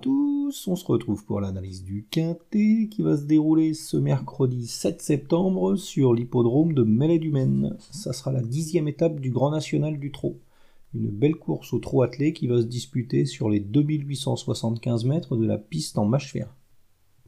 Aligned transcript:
tous, 0.00 0.66
on 0.66 0.76
se 0.76 0.86
retrouve 0.86 1.24
pour 1.24 1.40
l'analyse 1.40 1.84
du 1.84 2.06
Quintet 2.10 2.88
qui 2.90 3.02
va 3.02 3.16
se 3.16 3.24
dérouler 3.24 3.74
ce 3.74 3.96
mercredi 3.96 4.66
7 4.66 5.02
septembre 5.02 5.76
sur 5.76 6.14
l'hippodrome 6.14 6.72
de 6.72 6.82
Mêlée-du-Maine. 6.82 7.76
Ça 7.90 8.12
sera 8.12 8.32
la 8.32 8.40
dixième 8.40 8.88
étape 8.88 9.20
du 9.20 9.30
Grand 9.30 9.50
National 9.50 9.98
du 9.98 10.10
Trot. 10.10 10.38
Une 10.94 11.10
belle 11.10 11.36
course 11.36 11.72
au 11.72 11.78
trot 11.78 12.02
attelé 12.02 12.32
qui 12.32 12.46
va 12.46 12.62
se 12.62 12.66
disputer 12.66 13.26
sur 13.26 13.50
les 13.50 13.60
2875 13.60 15.04
mètres 15.04 15.36
de 15.36 15.46
la 15.46 15.58
piste 15.58 15.98
en 15.98 16.06
mâche 16.06 16.32
fer. 16.32 16.48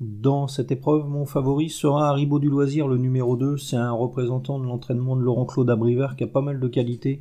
Dans 0.01 0.49
cette 0.49 0.73
épreuve, 0.73 1.07
mon 1.07 1.27
favori 1.27 1.69
sera 1.69 2.09
Haribo 2.09 2.39
du 2.39 2.49
Loisir, 2.49 2.89
le 2.89 2.97
numéro 2.97 3.37
2. 3.37 3.59
C'est 3.59 3.77
un 3.77 3.93
représentant 3.93 4.59
de 4.59 4.65
l'entraînement 4.65 5.15
de 5.15 5.23
Laurent-Claude 5.23 5.71
Abrivard 5.71 6.17
qui 6.17 6.25
a 6.25 6.27
pas 6.27 6.41
mal 6.41 6.59
de 6.59 6.69
qualités. 6.69 7.21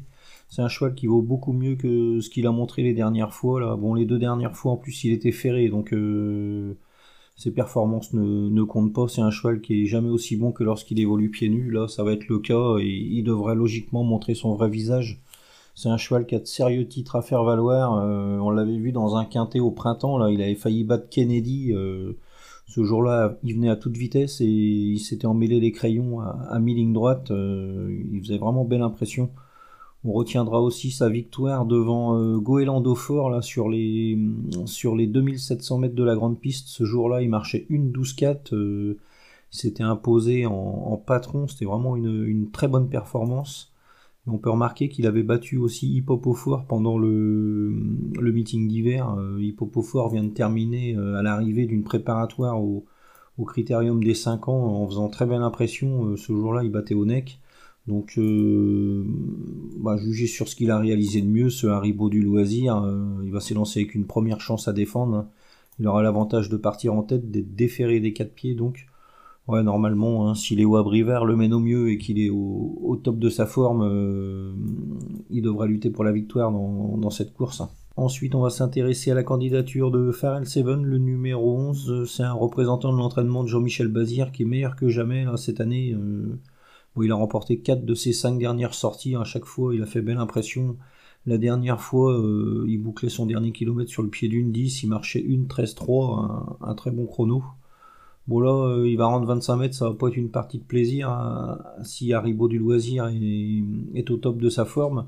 C'est 0.51 0.61
un 0.61 0.67
cheval 0.67 0.95
qui 0.95 1.07
vaut 1.07 1.21
beaucoup 1.21 1.53
mieux 1.53 1.75
que 1.77 2.19
ce 2.19 2.29
qu'il 2.29 2.45
a 2.45 2.51
montré 2.51 2.83
les 2.83 2.93
dernières 2.93 3.33
fois. 3.33 3.61
Là. 3.61 3.77
Bon, 3.77 3.93
les 3.93 4.05
deux 4.05 4.19
dernières 4.19 4.53
fois, 4.57 4.73
en 4.73 4.77
plus, 4.77 5.05
il 5.05 5.13
était 5.13 5.31
ferré, 5.31 5.69
donc 5.69 5.93
euh, 5.93 6.77
ses 7.37 7.51
performances 7.51 8.11
ne, 8.13 8.63
comptent 8.63 8.93
pas. 8.93 9.07
C'est 9.07 9.21
un 9.21 9.31
cheval 9.31 9.61
qui 9.61 9.83
est 9.83 9.85
jamais 9.85 10.09
aussi 10.09 10.35
bon 10.35 10.51
que 10.51 10.65
lorsqu'il 10.65 10.99
évolue 10.99 11.31
pieds 11.31 11.47
nus. 11.47 11.71
Là, 11.71 11.87
ça 11.87 12.03
va 12.03 12.11
être 12.11 12.27
le 12.27 12.39
cas 12.39 12.77
et 12.81 12.85
il 12.85 13.23
devrait 13.23 13.55
logiquement 13.55 14.03
montrer 14.03 14.35
son 14.35 14.53
vrai 14.55 14.69
visage. 14.69 15.21
C'est 15.73 15.87
un 15.87 15.95
cheval 15.97 16.25
qui 16.25 16.35
a 16.35 16.39
de 16.39 16.45
sérieux 16.45 16.85
titres 16.85 17.15
à 17.15 17.21
faire 17.21 17.45
valoir. 17.45 17.93
Euh, 17.93 18.37
on 18.39 18.49
l'avait 18.51 18.77
vu 18.77 18.91
dans 18.91 19.15
un 19.15 19.23
quintet 19.23 19.61
au 19.61 19.71
printemps. 19.71 20.17
Là, 20.17 20.31
il 20.31 20.41
avait 20.41 20.55
failli 20.55 20.83
battre 20.83 21.07
Kennedy. 21.09 21.71
Euh, 21.73 22.17
ce 22.67 22.83
jour-là, 22.83 23.37
il 23.43 23.55
venait 23.55 23.69
à 23.69 23.77
toute 23.77 23.95
vitesse 23.95 24.41
et 24.41 24.45
il 24.45 24.99
s'était 24.99 25.27
emmêlé 25.27 25.61
les 25.61 25.71
crayons 25.71 26.19
à, 26.19 26.47
à 26.49 26.59
mi-ligne 26.59 26.91
droite. 26.91 27.29
il 27.31 28.19
faisait 28.21 28.37
vraiment 28.37 28.65
belle 28.65 28.81
impression. 28.81 29.29
On 30.03 30.13
retiendra 30.13 30.59
aussi 30.61 30.89
sa 30.89 31.09
victoire 31.09 31.65
devant 31.65 32.17
euh, 32.17 32.37
Goélando 32.39 32.95
Fort 32.95 33.29
là, 33.29 33.43
sur, 33.43 33.69
les, 33.69 34.17
sur 34.65 34.95
les 34.95 35.05
2700 35.05 35.77
mètres 35.77 35.95
de 35.95 36.03
la 36.03 36.15
grande 36.15 36.39
piste. 36.39 36.67
Ce 36.69 36.83
jour-là, 36.85 37.21
il 37.21 37.29
marchait 37.29 37.67
une 37.69 37.91
12-4. 37.91 38.55
Euh, 38.55 38.97
il 39.53 39.57
s'était 39.57 39.83
imposé 39.83 40.45
en, 40.47 40.97
patron. 40.97 41.47
C'était 41.47 41.65
vraiment 41.65 41.95
une, 41.95 42.49
très 42.51 42.67
bonne 42.67 42.89
performance. 42.89 43.73
on 44.25 44.37
peut 44.37 44.49
remarquer 44.49 44.89
qu'il 44.89 45.05
avait 45.05 45.23
battu 45.23 45.57
aussi 45.57 45.93
Hippopophore 45.97 46.65
pendant 46.65 46.97
le, 46.97 47.69
meeting 48.19 48.67
d'hiver. 48.67 49.15
Euh, 49.19 49.37
vient 50.11 50.23
de 50.23 50.29
terminer 50.33 50.95
euh, 50.95 51.15
à 51.17 51.21
l'arrivée 51.21 51.65
d'une 51.67 51.83
préparatoire 51.83 52.61
au, 52.63 52.85
au 53.37 53.45
critérium 53.45 54.03
des 54.03 54.15
5 54.15 54.47
ans 54.47 54.81
en 54.81 54.87
faisant 54.87 55.09
très 55.09 55.25
belle 55.27 55.43
impression. 55.43 56.15
ce 56.17 56.33
jour-là, 56.33 56.63
il 56.63 56.71
battait 56.71 56.95
au 56.95 57.05
nec. 57.05 57.39
Donc, 57.87 58.13
euh, 58.17 59.03
bah, 59.79 59.97
juger 59.97 60.27
sur 60.27 60.47
ce 60.47 60.55
qu'il 60.55 60.69
a 60.69 60.77
réalisé 60.77 61.21
de 61.21 61.27
mieux, 61.27 61.49
ce 61.49 61.67
Haribo 61.67 62.09
du 62.09 62.21
loisir, 62.21 62.77
euh, 62.77 63.03
il 63.23 63.31
va 63.31 63.39
s'élancer 63.39 63.81
avec 63.81 63.95
une 63.95 64.05
première 64.05 64.39
chance 64.39 64.67
à 64.67 64.73
défendre. 64.73 65.27
Il 65.79 65.87
aura 65.87 66.03
l'avantage 66.03 66.49
de 66.49 66.57
partir 66.57 66.93
en 66.93 67.01
tête, 67.01 67.31
d'être 67.31 67.55
déféré 67.55 67.99
des 67.99 68.13
quatre 68.13 68.33
pieds. 68.33 68.53
Donc, 68.53 68.85
ouais, 69.47 69.63
normalement, 69.63 70.35
si 70.35 70.55
Léo 70.55 70.75
Abrivard 70.75 71.25
le 71.25 71.35
mène 71.35 71.53
au 71.53 71.59
mieux 71.59 71.89
et 71.89 71.97
qu'il 71.97 72.19
est 72.19 72.29
au, 72.29 72.99
top 73.01 73.17
de 73.17 73.29
sa 73.29 73.47
forme, 73.47 73.81
euh, 73.83 74.53
il 75.31 75.41
devra 75.41 75.65
lutter 75.65 75.89
pour 75.89 76.03
la 76.03 76.11
victoire 76.11 76.51
dans, 76.51 77.09
cette 77.09 77.33
course. 77.33 77.63
Ensuite, 77.97 78.35
on 78.35 78.41
va 78.41 78.51
s'intéresser 78.51 79.09
à 79.09 79.15
la 79.15 79.23
candidature 79.23 79.89
de 79.89 80.11
Farrell 80.11 80.45
Seven, 80.45 80.83
le 80.83 80.99
numéro 80.99 81.57
11. 81.57 82.07
C'est 82.07 82.23
un 82.23 82.33
représentant 82.33 82.93
de 82.93 82.97
l'entraînement 82.97 83.43
de 83.43 83.47
Jean-Michel 83.47 83.87
Bazir 83.87 84.31
qui 84.31 84.43
est 84.43 84.45
meilleur 84.45 84.75
que 84.75 84.87
jamais 84.87 85.25
cette 85.35 85.59
année 85.59 85.95
il 86.99 87.11
a 87.11 87.15
remporté 87.15 87.59
4 87.59 87.85
de 87.85 87.95
ses 87.95 88.13
5 88.13 88.37
dernières 88.37 88.73
sorties. 88.73 89.15
À 89.15 89.23
chaque 89.23 89.45
fois, 89.45 89.73
il 89.73 89.81
a 89.81 89.85
fait 89.85 90.01
belle 90.01 90.17
impression. 90.17 90.77
La 91.25 91.37
dernière 91.37 91.79
fois, 91.79 92.13
euh, 92.13 92.65
il 92.67 92.77
bouclait 92.81 93.09
son 93.09 93.25
dernier 93.25 93.51
kilomètre 93.51 93.89
sur 93.91 94.03
le 94.03 94.09
pied 94.09 94.27
d'une 94.27 94.51
10. 94.51 94.83
Il 94.83 94.89
marchait 94.89 95.21
une 95.21 95.45
13-3, 95.45 96.57
un, 96.61 96.75
très 96.75 96.91
bon 96.91 97.05
chrono. 97.05 97.43
Bon 98.27 98.39
là, 98.39 98.51
euh, 98.51 98.89
il 98.89 98.97
va 98.97 99.05
rendre 99.05 99.27
25 99.27 99.55
mètres, 99.57 99.75
ça 99.75 99.89
va 99.89 99.95
pas 99.95 100.07
être 100.09 100.17
une 100.17 100.29
partie 100.29 100.59
de 100.59 100.63
plaisir 100.63 101.09
hein, 101.09 101.59
si 101.83 102.13
Haribo 102.13 102.47
du 102.47 102.59
loisir 102.59 103.07
est, 103.07 104.11
au 104.11 104.17
top 104.17 104.37
de 104.37 104.49
sa 104.49 104.65
forme. 104.65 105.07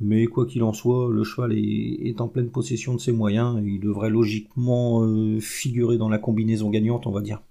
Mais 0.00 0.26
quoi 0.26 0.46
qu'il 0.46 0.62
en 0.62 0.72
soit, 0.72 1.10
le 1.10 1.24
cheval 1.24 1.52
est, 1.52 2.20
en 2.20 2.28
pleine 2.28 2.50
possession 2.50 2.94
de 2.94 3.00
ses 3.00 3.12
moyens. 3.12 3.60
il 3.64 3.80
devrait 3.80 4.10
logiquement 4.10 5.02
euh, 5.04 5.38
figurer 5.40 5.98
dans 5.98 6.08
la 6.08 6.18
combinaison 6.18 6.70
gagnante, 6.70 7.06
on 7.06 7.12
va 7.12 7.20
dire. 7.20 7.42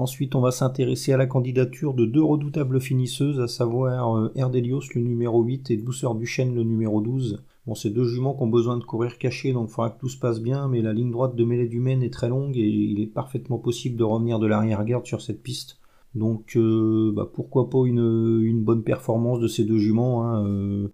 Ensuite, 0.00 0.34
on 0.34 0.40
va 0.40 0.50
s'intéresser 0.50 1.12
à 1.12 1.18
la 1.18 1.26
candidature 1.26 1.92
de 1.92 2.06
deux 2.06 2.24
redoutables 2.24 2.80
finisseuses, 2.80 3.38
à 3.38 3.48
savoir 3.48 4.16
euh, 4.16 4.32
Erdelios, 4.34 4.80
le 4.94 5.02
numéro 5.02 5.42
8, 5.42 5.70
et 5.70 5.76
Douceur 5.76 6.14
du 6.14 6.24
Chêne, 6.24 6.54
le 6.54 6.62
numéro 6.62 7.02
12. 7.02 7.44
Bon, 7.66 7.74
ces 7.74 7.90
deux 7.90 8.04
juments 8.04 8.34
qui 8.34 8.42
ont 8.42 8.46
besoin 8.46 8.78
de 8.78 8.82
courir 8.82 9.18
cachés, 9.18 9.52
donc 9.52 9.68
il 9.68 9.72
faudra 9.74 9.90
que 9.90 10.00
tout 10.00 10.08
se 10.08 10.18
passe 10.18 10.40
bien, 10.40 10.68
mais 10.68 10.80
la 10.80 10.94
ligne 10.94 11.10
droite 11.10 11.36
de 11.36 11.44
mêlée 11.44 11.68
du 11.68 11.80
Maine 11.80 12.02
est 12.02 12.14
très 12.14 12.30
longue 12.30 12.56
et 12.56 12.66
il 12.66 12.98
est 12.98 13.08
parfaitement 13.08 13.58
possible 13.58 13.98
de 13.98 14.04
revenir 14.04 14.38
de 14.38 14.46
l'arrière-garde 14.46 15.04
sur 15.04 15.20
cette 15.20 15.42
piste. 15.42 15.76
Donc, 16.14 16.56
euh, 16.56 17.12
bah, 17.14 17.28
pourquoi 17.30 17.68
pas 17.68 17.84
une, 17.84 18.64
bonne 18.64 18.82
performance 18.82 19.38
de 19.38 19.48
ces 19.48 19.64
deux 19.64 19.76
juments 19.76 20.24
hein, 20.24 20.46
euh, 20.46 20.88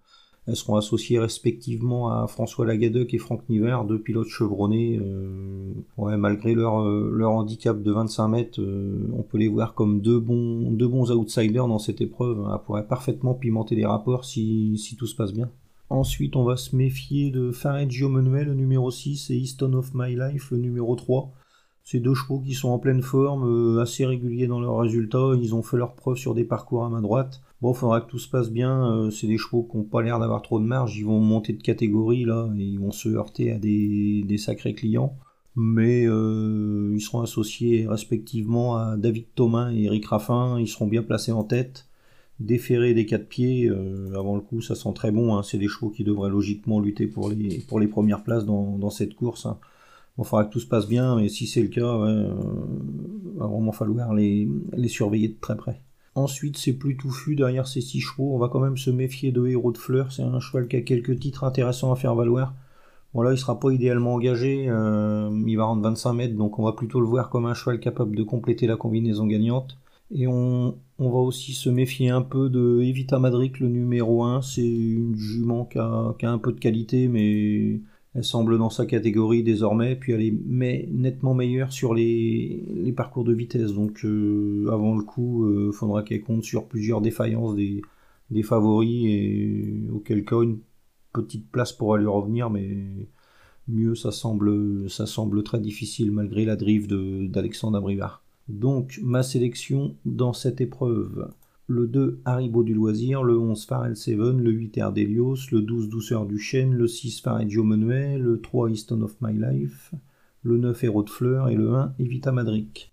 elles 0.47 0.57
seront 0.57 0.77
associées 0.77 1.19
respectivement 1.19 2.09
à 2.09 2.29
François 2.29 2.67
Lagadec 2.67 3.13
et 3.13 3.19
Franck 3.19 3.49
Niver, 3.49 3.79
deux 3.89 4.01
pilotes 4.01 4.29
chevronnés. 4.29 5.01
Euh, 5.03 5.73
ouais, 5.97 6.17
malgré 6.17 6.55
leur, 6.55 6.83
euh, 6.83 7.21
handicap 7.25 7.83
de 7.83 7.91
25 7.91 8.29
mètres, 8.29 8.61
euh, 8.61 9.11
on 9.13 9.23
peut 9.23 9.39
les 9.39 9.49
voir 9.49 9.75
comme 9.75 10.01
deux 10.01 10.21
bons, 10.21 11.11
outsiders 11.11 11.67
dans 11.67 11.81
cette 11.81 12.01
épreuve. 12.01 12.47
Elles 12.49 12.61
pourraient 12.65 12.87
parfaitement 12.87 13.35
pimenter 13.35 13.75
les 13.75 13.87
rapports 13.87 14.25
si, 14.25 14.79
si 14.79 14.95
tout 14.95 15.07
se 15.07 15.17
passe 15.17 15.33
bien. 15.33 15.51
Ensuite, 15.91 16.37
on 16.37 16.45
va 16.45 16.57
se 16.57 16.77
méfier 16.77 17.31
de 17.31 17.51
Fareggio 17.51 18.09
Manuel, 18.09 18.47
le 18.47 18.55
numéro 18.55 18.91
6, 18.91 19.31
et 19.31 19.37
Easton 19.37 19.73
of 19.73 19.95
My 19.95 20.15
Life, 20.15 20.53
le 20.53 20.59
numéro 20.59 20.95
3. 20.95 21.33
Ces 21.83 22.01
deux 22.01 22.15
chevaux 22.15 22.41
qui 22.41 22.55
sont 22.55 22.69
en 22.69 22.79
pleine 22.81 23.03
forme, 23.03 23.79
assez 23.79 24.07
réguliers 24.07 24.49
dans 24.49 24.61
leurs 24.61 24.79
résultats, 24.79 25.33
ils 25.41 25.55
ont 25.55 25.63
fait 25.63 25.77
leur 25.77 25.95
preuve 25.95 26.17
sur 26.17 26.35
des 26.35 26.45
parcours 26.45 26.85
à 26.85 26.89
main 26.89 27.01
droite. 27.01 27.41
Bon, 27.63 27.73
il 27.73 27.77
faudra 27.77 28.03
que 28.03 28.11
tout 28.11 28.19
se 28.19 28.29
passe 28.29 28.51
bien. 28.51 28.93
Euh, 28.93 29.11
c'est 29.11 29.27
des 29.27 29.39
chevaux 29.39 29.63
qui 29.65 29.77
n'ont 29.79 29.85
pas 29.85 30.03
l'air 30.03 30.19
d'avoir 30.19 30.43
trop 30.43 30.61
de 30.61 30.65
marge. 30.65 30.97
Ils 30.99 31.07
vont 31.07 31.21
monter 31.21 31.55
de 31.55 31.63
catégorie 31.63 32.25
là 32.25 32.51
et 32.57 32.63
ils 32.63 32.79
vont 32.79 32.93
se 32.93 33.09
heurter 33.09 33.51
à 33.53 33.59
des, 33.59 34.39
sacrés 34.39 34.75
clients. 34.75 35.17
Mais 35.57 36.07
euh, 36.07 36.93
ils 36.95 37.01
seront 37.01 37.23
associés 37.23 37.87
respectivement 37.89 38.77
à 38.77 38.97
David 38.99 39.27
Thomas 39.35 39.73
et 39.73 39.85
Eric 39.85 40.05
Raffin. 40.07 40.61
Ils 40.61 40.69
seront 40.69 40.87
bien 40.87 41.03
placés 41.03 41.33
en 41.33 41.45
tête. 41.45 41.89
Déférés 42.41 42.93
des 42.93 43.07
quatre 43.07 43.29
pieds, 43.29 43.67
euh, 43.71 44.13
avant 44.19 44.35
le 44.35 44.43
coup, 44.43 44.61
ça 44.61 44.75
sent 44.75 44.93
très 44.95 45.11
bon. 45.11 45.35
Hein. 45.35 45.43
C'est 45.43 45.57
des 45.57 45.69
chevaux 45.69 45.89
qui 45.89 46.05
devraient 46.05 46.29
logiquement 46.31 46.81
lutter 46.81 47.07
pour 47.07 47.31
les, 47.31 47.61
pour 47.61 47.81
les 47.81 47.89
premières 47.89 48.23
places 48.23 48.45
dans, 48.45 48.91
cette 48.91 49.15
course. 49.15 49.47
Hein. 49.47 49.59
Bon, 50.19 50.25
il 50.25 50.27
faudra 50.27 50.45
que 50.45 50.53
tout 50.53 50.61
se 50.61 50.67
passe 50.67 50.89
bien, 50.89 51.17
mais 51.17 51.31
si 51.31 51.47
c'est 51.47 51.63
le 51.63 51.69
cas, 51.69 52.07
il 52.07 53.39
va 53.39 53.47
vraiment 53.47 53.73
falloir 53.73 54.13
les 54.13 54.49
surveiller 54.89 55.29
de 55.29 55.37
très 55.41 55.57
près. 55.57 55.81
Ensuite, 56.17 56.57
c'est 56.57 56.73
plus 56.73 56.97
touffu 56.97 57.37
derrière 57.37 57.69
ces 57.69 57.83
six 57.83 58.01
chevaux. 58.01 58.35
On 58.35 58.39
va 58.39 58.49
quand 58.49 58.59
même 58.59 58.79
se 58.79 58.89
méfier 58.91 59.33
de 59.33 59.47
Héros 59.47 59.71
de 59.71 59.77
Fleurs. 59.77 60.13
C'est 60.13 60.23
un 60.23 60.41
cheval 60.41 60.67
qui 60.67 60.77
a 60.77 60.81
quelques 60.81 61.19
titres 61.21 61.45
intéressants 61.45 61.93
à 61.93 61.97
faire 61.97 62.15
valoir. 62.15 62.55
Bon 63.13 63.21
là, 63.21 63.33
il 63.33 63.39
sera 63.39 63.61
pas 63.61 63.71
idéalement 63.71 64.15
engagé. 64.15 64.67
Euh, 64.69 65.31
il 65.47 65.57
va 65.57 65.65
rendre 65.65 65.83
25 65.83 66.13
mètres, 66.15 66.35
donc 66.35 66.59
on 66.59 66.65
va 66.65 66.73
plutôt 66.73 67.01
le 67.01 67.07
voir 67.07 67.29
comme 67.29 67.45
un 67.45 67.53
cheval 67.53 67.81
capable 67.81 68.17
de 68.17 68.23
compléter 68.23 68.67
la 68.67 68.77
combinaison 68.77 69.27
gagnante. 69.27 69.77
Et 70.11 70.27
on, 70.27 70.79
va 70.99 71.19
aussi 71.19 71.53
se 71.53 71.69
méfier 71.69 72.09
un 72.09 72.23
peu 72.23 72.49
de 72.49 72.81
Evita 72.81 73.19
Madric, 73.19 73.61
le 73.61 73.69
numéro 73.69 74.25
1. 74.25 74.41
C'est 74.41 74.67
une 74.67 75.17
jument 75.17 75.67
qui 75.67 75.79
a 75.79 76.31
un 76.31 76.39
peu 76.39 76.53
de 76.53 76.61
qualité, 76.61 77.09
mais 77.09 77.81
elle 78.17 78.25
semble 78.25 78.57
dans 78.57 78.71
sa 78.71 78.87
catégorie 78.87 79.43
désormais, 79.43 79.95
puis 79.95 80.13
elle 80.13 80.23
est 80.23 80.89
nettement 80.91 81.35
meilleure 81.35 81.71
sur 81.71 81.93
les, 81.93 82.93
parcours 82.97 83.25
de 83.25 83.35
vitesse. 83.35 83.73
Donc 83.75 84.07
euh, 84.07 84.71
avant 84.73 84.97
le 84.97 85.03
coup, 85.03 85.47
il 85.51 85.69
euh, 85.69 85.73
faudra 85.73 86.03
qu'elle 86.03 86.23
compte 86.23 86.43
sur 86.43 86.67
plusieurs 86.67 87.03
défaillances 87.03 87.55
des, 87.55 87.83
favoris, 88.43 89.05
et 89.05 89.83
auquel 89.93 90.25
cas 90.25 90.41
une 90.41 90.61
petite 91.13 91.51
place 91.51 91.75
pourra 91.75 91.99
lui 91.99 92.07
revenir, 92.07 92.49
mais 92.49 92.87
mieux 93.69 93.95
ça 93.95 94.13
semble, 94.13 94.89
ça 94.89 95.05
semble 95.05 95.43
très 95.43 95.61
difficile 95.61 96.11
malgré 96.11 96.47
la 96.47 96.57
drive 96.57 96.87
d'Alexandre 96.89 97.77
Abrivard. 97.77 98.25
Donc 98.49 98.99
ma 99.03 99.23
sélection 99.23 99.95
dans 100.07 100.33
cette 100.33 100.63
épreuve 100.63 101.31
le 101.69 101.87
2 101.87 102.21
Haribo 102.25 102.63
du 102.63 102.75
loisir, 102.75 103.23
le 103.23 103.39
11 103.39 103.67
Farrell 103.67 103.97
Seven, 103.97 104.41
le 104.41 104.51
8 104.51 104.79
Erdelios, 104.79 105.51
le 105.51 105.63
12 105.63 105.89
Douceur 105.89 106.27
du 106.27 106.39
chêne, 106.39 106.73
le 106.73 106.87
6 106.87 107.21
Fareggio 107.21 107.65
Manuel, 107.65 108.23
le 108.23 108.41
3 108.41 108.71
Easton 108.71 109.03
of 109.03 109.17
My 109.21 109.33
Life, 109.33 109.93
le 110.43 110.59
9 110.59 110.85
Héros 110.85 111.03
de 111.03 111.11
Fleurs 111.11 111.49
et 111.49 111.57
le 111.57 111.75
1 111.75 111.95
Evita 111.99 112.31
Madric. 112.31 112.93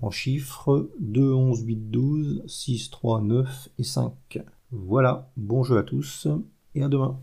En 0.00 0.10
chiffres 0.10 0.90
2, 1.00 1.32
11, 1.32 1.62
8, 1.62 1.90
12, 1.90 2.42
6, 2.46 2.90
3, 2.90 3.22
9 3.22 3.68
et 3.78 3.84
5. 3.84 4.42
Voilà, 4.70 5.30
bon 5.36 5.62
jeu 5.62 5.78
à 5.78 5.82
tous 5.82 6.28
et 6.74 6.82
à 6.82 6.88
demain. 6.88 7.20